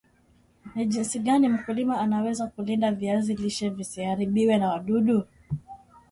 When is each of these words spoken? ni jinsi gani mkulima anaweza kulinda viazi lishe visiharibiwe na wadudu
ni 0.75 0.85
jinsi 0.85 1.19
gani 1.19 1.49
mkulima 1.49 1.99
anaweza 1.99 2.47
kulinda 2.47 2.91
viazi 2.91 3.35
lishe 3.35 3.69
visiharibiwe 3.69 4.57
na 4.57 4.69
wadudu 4.69 5.23